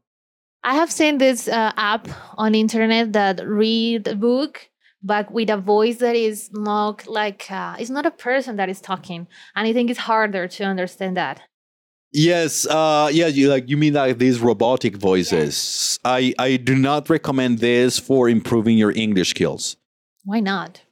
I 0.66 0.74
have 0.74 0.90
seen 0.90 1.18
this 1.18 1.46
uh, 1.46 1.72
app 1.76 2.08
on 2.36 2.56
internet 2.56 3.12
that 3.12 3.40
read 3.46 4.08
a 4.08 4.16
book, 4.16 4.68
but 5.00 5.30
with 5.30 5.48
a 5.48 5.56
voice 5.56 5.98
that 5.98 6.16
is 6.16 6.50
not 6.52 7.06
like 7.06 7.48
uh, 7.48 7.76
it's 7.78 7.88
not 7.88 8.04
a 8.04 8.10
person 8.10 8.56
that 8.56 8.68
is 8.68 8.80
talking, 8.80 9.28
and 9.54 9.68
I 9.68 9.72
think 9.72 9.90
it's 9.90 10.00
harder 10.00 10.48
to 10.48 10.64
understand 10.64 11.16
that. 11.16 11.40
Yes, 12.10 12.66
uh, 12.66 13.08
yeah, 13.12 13.28
you 13.28 13.48
like 13.48 13.68
you 13.70 13.76
mean 13.76 13.94
like 13.94 14.18
these 14.18 14.40
robotic 14.40 14.96
voices. 14.96 16.00
I 16.04 16.34
I 16.36 16.56
do 16.56 16.74
not 16.74 17.08
recommend 17.08 17.60
this 17.60 18.00
for 18.00 18.28
improving 18.28 18.76
your 18.76 18.90
English 18.90 19.30
skills. 19.30 19.76
Why 20.24 20.40
not? 20.40 20.82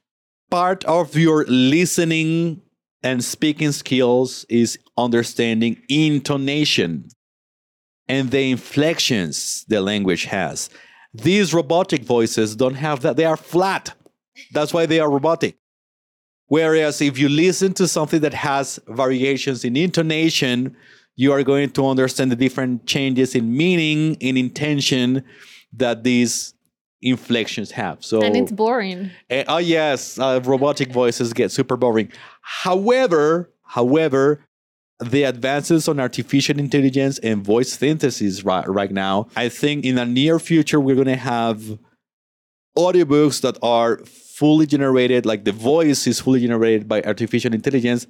Part 0.49 0.85
of 0.85 1.17
your 1.17 1.43
listening 1.49 2.61
and 3.03 3.21
speaking 3.21 3.73
skills 3.73 4.45
is 4.47 4.79
understanding 4.97 5.81
intonation 5.89 7.09
and 8.07 8.31
the 8.31 8.51
inflections 8.51 9.65
the 9.67 9.81
language 9.81 10.25
has. 10.25 10.69
These 11.13 11.53
robotic 11.53 12.03
voices 12.03 12.55
don't 12.55 12.75
have 12.75 13.01
that. 13.01 13.15
They 13.15 13.25
are 13.25 13.37
flat. 13.37 13.93
That's 14.51 14.73
why 14.73 14.85
they 14.85 14.99
are 14.99 15.09
robotic. 15.09 15.57
Whereas 16.47 17.01
if 17.01 17.17
you 17.17 17.29
listen 17.29 17.73
to 17.75 17.87
something 17.87 18.21
that 18.21 18.33
has 18.33 18.79
variations 18.87 19.65
in 19.65 19.75
intonation, 19.75 20.75
you 21.15 21.31
are 21.31 21.43
going 21.43 21.71
to 21.71 21.87
understand 21.87 22.31
the 22.31 22.35
different 22.35 22.85
changes 22.85 23.33
in 23.33 23.55
meaning, 23.55 24.15
in 24.15 24.37
intention 24.37 25.23
that 25.73 26.03
these 26.03 26.53
inflections 27.01 27.71
have. 27.71 28.03
So 28.03 28.21
And 28.21 28.35
it's 28.35 28.51
boring. 28.51 29.11
Eh, 29.29 29.43
oh 29.47 29.57
yes, 29.57 30.19
uh, 30.19 30.41
robotic 30.43 30.91
voices 30.91 31.33
get 31.33 31.51
super 31.51 31.77
boring. 31.77 32.11
However, 32.41 33.51
however, 33.63 34.45
the 34.99 35.23
advances 35.23 35.87
on 35.87 35.99
artificial 35.99 36.57
intelligence 36.57 37.19
and 37.19 37.43
voice 37.43 37.73
synthesis 37.73 38.43
right, 38.43 38.67
right 38.67 38.91
now, 38.91 39.27
I 39.35 39.49
think 39.49 39.85
in 39.85 39.95
the 39.95 40.05
near 40.05 40.39
future 40.39 40.79
we're 40.79 40.95
going 40.95 41.07
to 41.07 41.15
have 41.15 41.77
audiobooks 42.77 43.41
that 43.41 43.57
are 43.61 43.97
fully 44.05 44.65
generated, 44.65 45.25
like 45.25 45.43
the 45.43 45.51
voice 45.51 46.07
is 46.07 46.19
fully 46.19 46.41
generated 46.41 46.87
by 46.87 47.01
artificial 47.01 47.53
intelligence, 47.53 48.07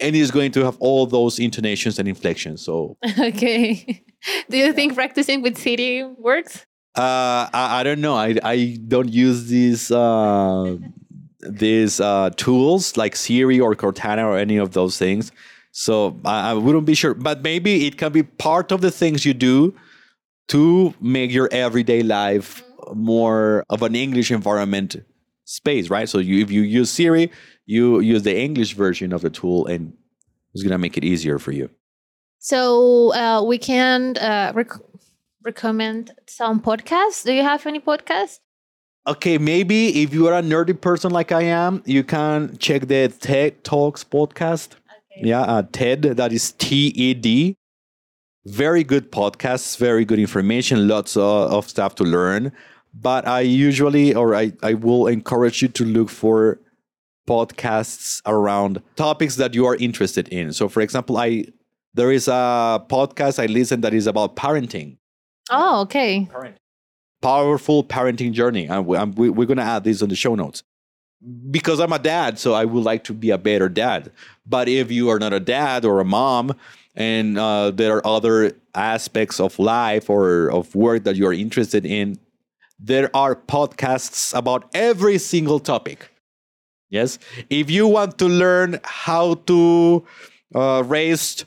and 0.00 0.16
is 0.16 0.30
going 0.30 0.52
to 0.52 0.64
have 0.64 0.76
all 0.80 1.06
those 1.06 1.38
intonations 1.38 1.98
and 1.98 2.08
inflections. 2.08 2.62
So 2.62 2.96
okay. 3.18 4.04
Do 4.50 4.56
you 4.56 4.72
think 4.72 4.94
practicing 4.94 5.42
with 5.42 5.58
Siri 5.58 6.04
works? 6.04 6.66
Uh, 6.94 7.48
I, 7.52 7.80
I 7.80 7.82
don't 7.82 8.00
know. 8.00 8.14
I, 8.14 8.36
I 8.42 8.78
don't 8.86 9.08
use 9.08 9.48
these 9.48 9.90
uh, 9.90 10.76
these 11.40 12.00
uh, 12.00 12.30
tools 12.36 12.96
like 12.96 13.16
Siri 13.16 13.58
or 13.58 13.74
Cortana 13.74 14.24
or 14.24 14.36
any 14.36 14.58
of 14.58 14.72
those 14.72 14.98
things. 14.98 15.32
So 15.72 16.20
I, 16.24 16.50
I 16.50 16.54
wouldn't 16.54 16.86
be 16.86 16.94
sure. 16.94 17.14
But 17.14 17.42
maybe 17.42 17.86
it 17.86 17.98
can 17.98 18.12
be 18.12 18.22
part 18.22 18.70
of 18.70 18.80
the 18.80 18.90
things 18.90 19.24
you 19.24 19.34
do 19.34 19.74
to 20.48 20.94
make 21.00 21.32
your 21.32 21.48
everyday 21.50 22.02
life 22.02 22.62
more 22.94 23.64
of 23.70 23.82
an 23.82 23.94
English 23.94 24.30
environment 24.30 24.96
space, 25.44 25.90
right? 25.90 26.08
So 26.08 26.18
you, 26.18 26.42
if 26.42 26.50
you 26.50 26.62
use 26.62 26.90
Siri, 26.90 27.30
you 27.66 28.00
use 28.00 28.22
the 28.22 28.36
English 28.38 28.74
version 28.74 29.12
of 29.12 29.22
the 29.22 29.30
tool, 29.30 29.66
and 29.66 29.94
it's 30.52 30.62
gonna 30.62 30.78
make 30.78 30.96
it 30.96 31.04
easier 31.04 31.38
for 31.38 31.52
you. 31.52 31.70
So 32.38 33.14
uh, 33.14 33.42
we 33.42 33.56
can 33.56 34.16
uh, 34.16 34.52
rec- 34.54 34.82
recommend 35.42 36.12
some 36.26 36.60
podcasts. 36.60 37.24
Do 37.24 37.32
you 37.32 37.42
have 37.42 37.66
any 37.66 37.80
podcasts? 37.80 38.40
Okay, 39.06 39.38
maybe 39.38 40.02
if 40.02 40.14
you 40.14 40.28
are 40.28 40.38
a 40.38 40.42
nerdy 40.42 40.80
person 40.80 41.10
like 41.10 41.32
I 41.32 41.42
am, 41.42 41.82
you 41.86 42.04
can 42.04 42.56
check 42.58 42.86
the 42.86 43.08
TED 43.08 43.64
Talks 43.64 44.04
podcast. 44.04 44.76
Yeah, 45.16 45.42
uh, 45.42 45.62
TED, 45.72 46.02
that 46.02 46.32
is 46.32 46.52
T 46.52 46.88
E 46.94 47.14
D. 47.14 47.56
Very 48.44 48.82
good 48.82 49.12
podcasts, 49.12 49.76
very 49.76 50.04
good 50.04 50.18
information, 50.18 50.88
lots 50.88 51.16
uh, 51.16 51.48
of 51.56 51.68
stuff 51.68 51.94
to 51.96 52.04
learn. 52.04 52.52
But 52.94 53.26
I 53.26 53.40
usually, 53.40 54.14
or 54.14 54.34
I, 54.34 54.52
I 54.62 54.74
will 54.74 55.06
encourage 55.06 55.62
you 55.62 55.68
to 55.68 55.84
look 55.84 56.10
for 56.10 56.60
podcasts 57.28 58.20
around 58.26 58.82
topics 58.96 59.36
that 59.36 59.54
you 59.54 59.64
are 59.66 59.76
interested 59.76 60.28
in. 60.28 60.52
So, 60.52 60.68
for 60.68 60.80
example, 60.80 61.16
I 61.16 61.44
there 61.94 62.10
is 62.10 62.26
a 62.26 62.84
podcast 62.88 63.38
I 63.38 63.46
listen 63.46 63.82
that 63.82 63.94
is 63.94 64.06
about 64.06 64.34
parenting 64.36 64.96
Oh, 65.50 65.82
okay. 65.82 66.28
powerful 67.20 67.84
parenting 67.84 68.32
journey. 68.32 68.66
And 68.66 68.96
I'm, 68.96 69.12
we, 69.12 69.30
we're 69.30 69.46
going 69.46 69.58
to 69.58 69.62
add 69.62 69.84
this 69.84 70.02
on 70.02 70.08
the 70.08 70.16
show 70.16 70.34
notes 70.34 70.62
because 71.50 71.80
I'm 71.80 71.92
a 71.92 71.98
dad, 71.98 72.38
so 72.38 72.54
I 72.54 72.64
would 72.64 72.84
like 72.84 73.04
to 73.04 73.12
be 73.12 73.30
a 73.30 73.38
better 73.38 73.68
dad. 73.68 74.10
But 74.46 74.68
if 74.68 74.90
you 74.90 75.08
are 75.10 75.18
not 75.18 75.32
a 75.32 75.40
dad 75.40 75.84
or 75.84 76.00
a 76.00 76.04
mom, 76.04 76.54
and 76.94 77.38
uh, 77.38 77.70
there 77.70 77.96
are 77.96 78.06
other 78.06 78.52
aspects 78.74 79.40
of 79.40 79.58
life 79.58 80.10
or 80.10 80.50
of 80.50 80.74
work 80.74 81.04
that 81.04 81.16
you're 81.16 81.32
interested 81.32 81.86
in, 81.86 82.18
there 82.78 83.14
are 83.14 83.36
podcasts 83.36 84.36
about 84.36 84.68
every 84.74 85.18
single 85.18 85.60
topic. 85.60 86.10
Yes, 86.90 87.18
if 87.48 87.70
you 87.70 87.86
want 87.86 88.18
to 88.18 88.26
learn 88.26 88.78
how 88.84 89.34
to 89.46 90.04
uh, 90.54 90.82
raise 90.84 91.44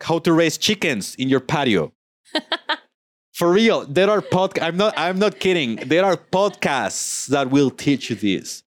how 0.00 0.18
to 0.18 0.32
raise 0.32 0.58
chickens 0.58 1.14
in 1.14 1.28
your 1.28 1.38
patio, 1.38 1.92
for 3.32 3.52
real, 3.52 3.86
there 3.86 4.10
are 4.10 4.20
podcasts. 4.20 4.62
I'm 4.62 4.76
not. 4.76 4.94
I'm 4.96 5.20
not 5.20 5.38
kidding. 5.38 5.76
There 5.76 6.04
are 6.04 6.16
podcasts 6.16 7.26
that 7.26 7.50
will 7.50 7.70
teach 7.70 8.10
you 8.10 8.16
this. 8.16 8.64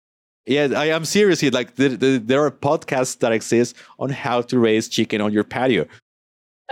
Yeah, 0.45 0.69
I 0.75 0.85
am 0.87 1.05
seriously 1.05 1.49
like 1.51 1.75
there, 1.75 1.89
there, 1.89 2.17
there 2.19 2.45
are 2.45 2.51
podcasts 2.51 3.19
that 3.19 3.31
exist 3.31 3.75
on 3.99 4.09
how 4.09 4.41
to 4.43 4.57
raise 4.59 4.87
chicken 4.89 5.21
on 5.21 5.31
your 5.31 5.43
patio. 5.43 5.85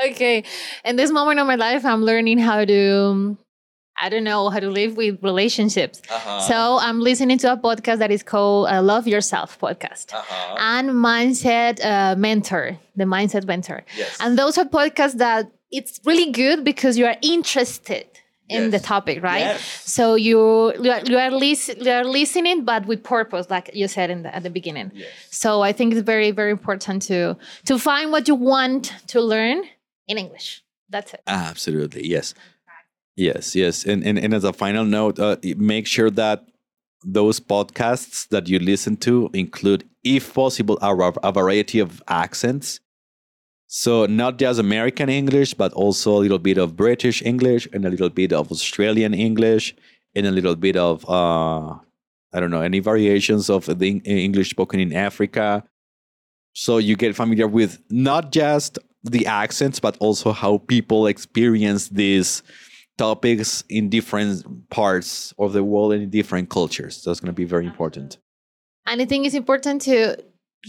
Okay. 0.03 0.43
In 0.85 0.95
this 0.95 1.11
moment 1.11 1.39
of 1.39 1.47
my 1.47 1.55
life, 1.55 1.85
I'm 1.85 2.03
learning 2.03 2.39
how 2.39 2.65
to, 2.65 3.03
um, 3.05 3.37
I 3.99 4.09
don't 4.09 4.23
know, 4.23 4.49
how 4.49 4.59
to 4.59 4.69
live 4.69 4.95
with 4.95 5.21
relationships. 5.23 6.01
Uh-huh. 6.09 6.39
So 6.41 6.77
I'm 6.79 6.99
listening 7.01 7.37
to 7.39 7.51
a 7.53 7.57
podcast 7.57 7.97
that 7.99 8.11
is 8.11 8.23
called 8.23 8.67
uh, 8.69 8.81
Love 8.81 9.07
Yourself 9.07 9.59
podcast 9.59 10.13
Uh-huh. 10.13 10.55
and 10.59 10.89
Mindset 10.91 11.83
uh, 11.83 12.15
Mentor, 12.15 12.77
the 12.95 13.05
Mindset 13.05 13.45
Mentor. 13.45 13.83
Yes. 13.95 14.17
And 14.19 14.37
those 14.37 14.57
are 14.57 14.65
podcasts 14.65 15.17
that 15.17 15.51
it's 15.71 15.99
really 16.05 16.31
good 16.31 16.63
because 16.63 16.97
you 16.97 17.05
are 17.05 17.15
interested 17.21 18.05
in 18.49 18.71
the 18.71 18.79
topic, 18.79 19.21
right? 19.21 19.39
Yes. 19.39 19.61
So 19.85 20.15
you 20.15 20.73
you 20.81 20.91
are, 20.91 21.01
you 21.05 21.17
are, 21.17 21.31
lis- 21.31 21.75
you 21.79 21.91
are 21.91 22.03
listening, 22.03 22.63
but 22.63 22.85
with 22.85 23.03
purpose, 23.03 23.49
like 23.49 23.69
you 23.73 23.87
said 23.87 24.09
in 24.09 24.23
the, 24.23 24.33
at 24.33 24.43
the 24.43 24.49
beginning. 24.49 24.91
Yes. 24.93 25.09
So 25.31 25.61
I 25.61 25.73
think 25.73 25.93
it's 25.93 26.01
very 26.01 26.31
very 26.31 26.51
important 26.51 27.01
to 27.03 27.35
to 27.65 27.77
find 27.77 28.11
what 28.11 28.27
you 28.27 28.35
want 28.35 28.93
to 29.07 29.21
learn 29.21 29.63
in 30.07 30.17
English. 30.17 30.63
That's 30.89 31.13
it. 31.13 31.21
Absolutely. 31.27 32.07
Yes. 32.07 32.33
Yes. 33.15 33.55
Yes. 33.55 33.85
And 33.85 34.03
and, 34.05 34.17
and 34.17 34.33
as 34.33 34.43
a 34.43 34.53
final 34.53 34.85
note, 34.85 35.19
uh, 35.19 35.35
make 35.57 35.87
sure 35.87 36.09
that 36.11 36.45
those 37.03 37.39
podcasts 37.39 38.27
that 38.29 38.47
you 38.47 38.59
listen 38.59 38.97
to 38.97 39.29
include, 39.33 39.83
if 40.03 40.33
possible, 40.33 40.77
a, 40.81 40.93
a 41.23 41.31
variety 41.31 41.79
of 41.79 42.01
accents. 42.07 42.79
So 43.67 44.05
not 44.05 44.39
just 44.39 44.59
American 44.59 45.09
English, 45.09 45.53
but 45.53 45.73
also 45.73 46.17
a 46.17 46.19
little 46.19 46.39
bit 46.39 46.57
of 46.57 46.75
British 46.75 47.21
English 47.21 47.67
and 47.73 47.85
a 47.85 47.89
little 47.89 48.09
bit 48.09 48.31
of 48.31 48.49
Australian 48.51 49.13
English 49.13 49.75
and 50.15 50.25
a 50.25 50.31
little 50.31 50.55
bit 50.55 50.77
of 50.77 51.07
uh, 51.09 51.75
I 52.33 52.39
don't 52.39 52.51
know 52.51 52.61
any 52.61 52.79
variations 52.79 53.49
of 53.49 53.65
the 53.65 53.97
English 54.05 54.51
spoken 54.51 54.79
in 54.79 54.93
Africa. 54.93 55.63
So 56.53 56.77
you 56.77 56.95
get 56.95 57.15
familiar 57.15 57.47
with 57.47 57.79
not 57.89 58.31
just 58.31 58.79
the 59.03 59.27
accents, 59.27 59.79
but 59.79 59.97
also 59.99 60.31
how 60.31 60.59
people 60.59 61.07
experience 61.07 61.89
these 61.89 62.43
topics 62.97 63.63
in 63.69 63.89
different 63.89 64.69
parts 64.69 65.33
of 65.37 65.53
the 65.53 65.63
world 65.63 65.93
and 65.93 66.03
in 66.03 66.09
different 66.09 66.49
cultures. 66.49 67.03
That's 67.03 67.19
going 67.19 67.27
to 67.27 67.33
be 67.33 67.45
very 67.45 67.65
important. 67.65 68.17
And 68.85 69.01
I 69.01 69.05
think 69.05 69.25
it's 69.25 69.35
important 69.35 69.81
to 69.83 70.17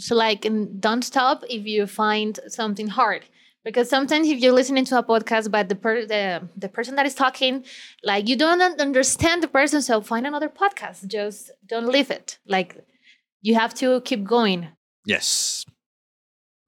to 0.07 0.15
like 0.15 0.47
don't 0.81 1.03
stop 1.03 1.43
if 1.49 1.67
you 1.67 1.87
find 1.87 2.39
something 2.49 2.89
hard. 2.89 3.25
Because 3.65 3.91
sometimes 3.91 4.29
if 4.29 4.39
you're 4.39 4.53
listening 4.53 4.85
to 4.87 4.99
a 4.99 5.03
podcast 5.03 5.51
but 5.51 5.69
the 5.69 5.75
per- 5.75 6.07
the, 6.07 6.49
the 6.57 6.69
person 6.69 6.95
that 6.95 7.05
is 7.07 7.15
talking 7.15 7.65
like 8.03 8.29
you 8.29 8.37
don't 8.37 8.63
understand 8.81 9.43
the 9.43 9.49
person 9.49 9.83
so 9.83 10.01
find 10.01 10.27
another 10.27 10.49
podcast. 10.49 11.07
Just 11.07 11.51
don't 11.67 11.89
leave 11.89 12.11
it. 12.11 12.39
Like 12.47 12.85
you 13.43 13.55
have 13.57 13.75
to 13.75 14.01
keep 14.03 14.25
going. 14.25 14.69
Yes. 15.05 15.65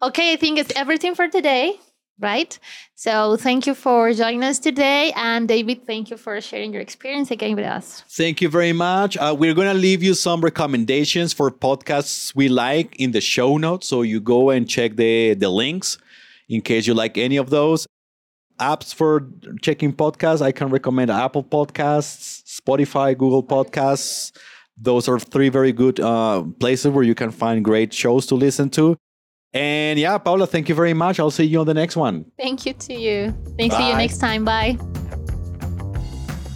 Okay 0.02 0.32
i 0.32 0.36
think 0.36 0.58
it's 0.58 0.72
everything 0.74 1.14
for 1.14 1.28
today 1.28 1.78
right? 2.20 2.58
So 2.94 3.36
thank 3.36 3.66
you 3.66 3.74
for 3.74 4.12
joining 4.12 4.44
us 4.44 4.58
today. 4.58 5.12
And 5.16 5.48
David, 5.48 5.86
thank 5.86 6.10
you 6.10 6.16
for 6.16 6.40
sharing 6.40 6.72
your 6.72 6.82
experience 6.82 7.30
again 7.30 7.56
with 7.56 7.64
us. 7.64 8.04
Thank 8.08 8.40
you 8.40 8.48
very 8.48 8.72
much. 8.72 9.16
Uh, 9.16 9.34
we're 9.36 9.54
going 9.54 9.68
to 9.68 9.80
leave 9.80 10.02
you 10.02 10.14
some 10.14 10.40
recommendations 10.40 11.32
for 11.32 11.50
podcasts 11.50 12.34
we 12.34 12.48
like 12.48 12.96
in 12.96 13.12
the 13.12 13.20
show 13.20 13.56
notes. 13.56 13.88
So 13.88 14.02
you 14.02 14.20
go 14.20 14.50
and 14.50 14.68
check 14.68 14.96
the, 14.96 15.34
the 15.34 15.48
links 15.48 15.98
in 16.48 16.60
case 16.60 16.86
you 16.86 16.94
like 16.94 17.16
any 17.16 17.36
of 17.36 17.50
those. 17.50 17.86
Apps 18.60 18.94
for 18.94 19.26
checking 19.62 19.92
podcasts, 19.92 20.42
I 20.42 20.52
can 20.52 20.68
recommend 20.68 21.10
Apple 21.10 21.42
Podcasts, 21.42 22.42
Spotify, 22.60 23.16
Google 23.16 23.42
Podcasts. 23.42 24.32
Those 24.76 25.08
are 25.08 25.18
three 25.18 25.48
very 25.48 25.72
good 25.72 25.98
uh, 25.98 26.42
places 26.58 26.88
where 26.88 27.04
you 27.04 27.14
can 27.14 27.30
find 27.30 27.64
great 27.64 27.94
shows 27.94 28.26
to 28.26 28.34
listen 28.34 28.68
to. 28.70 28.98
And 29.52 29.98
yeah, 29.98 30.16
Paula, 30.18 30.46
thank 30.46 30.68
you 30.68 30.74
very 30.74 30.94
much. 30.94 31.18
I'll 31.18 31.30
see 31.30 31.44
you 31.44 31.60
on 31.60 31.66
the 31.66 31.74
next 31.74 31.96
one. 31.96 32.24
Thank 32.38 32.66
you 32.66 32.72
to 32.74 32.94
you. 32.94 33.34
Thanks. 33.58 33.76
See 33.76 33.88
you 33.88 33.96
next 33.96 34.18
time. 34.18 34.44
Bye. 34.44 34.78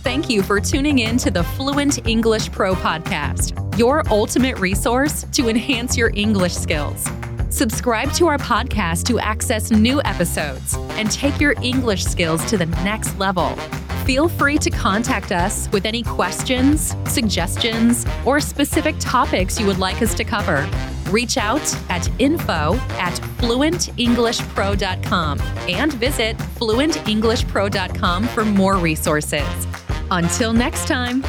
Thank 0.04 0.28
you 0.28 0.42
for 0.42 0.60
tuning 0.60 0.98
in 1.00 1.16
to 1.18 1.30
the 1.30 1.42
Fluent 1.42 2.06
English 2.06 2.52
Pro 2.52 2.74
podcast, 2.74 3.78
your 3.78 4.02
ultimate 4.10 4.58
resource 4.60 5.24
to 5.32 5.48
enhance 5.48 5.96
your 5.96 6.12
English 6.14 6.52
skills. 6.52 7.08
Subscribe 7.48 8.12
to 8.12 8.26
our 8.26 8.36
podcast 8.38 9.04
to 9.06 9.18
access 9.18 9.70
new 9.70 10.02
episodes 10.04 10.74
and 10.98 11.10
take 11.10 11.40
your 11.40 11.54
English 11.62 12.04
skills 12.04 12.44
to 12.46 12.58
the 12.58 12.66
next 12.84 13.18
level. 13.18 13.56
Feel 14.04 14.28
free 14.28 14.58
to 14.58 14.70
contact 14.70 15.32
us 15.32 15.70
with 15.72 15.86
any 15.86 16.02
questions, 16.02 16.94
suggestions, 17.06 18.04
or 18.26 18.40
specific 18.40 18.94
topics 18.98 19.58
you 19.58 19.66
would 19.66 19.78
like 19.78 20.02
us 20.02 20.14
to 20.14 20.24
cover. 20.24 20.68
Reach 21.08 21.37
out 21.37 21.76
at 21.90 22.08
info 22.18 22.75
at 22.99 23.12
fluentenglishpro.com 23.38 25.40
and 25.68 25.92
visit 25.94 26.37
fluentenglishpro.com 26.38 28.25
for 28.28 28.44
more 28.44 28.76
resources. 28.76 29.66
Until 30.11 30.52
next 30.52 30.87
time. 30.87 31.23